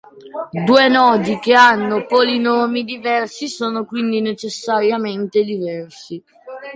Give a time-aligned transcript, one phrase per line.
[0.65, 6.23] Due nodi che hanno polinomi diversi sono quindi necessariamente diversi.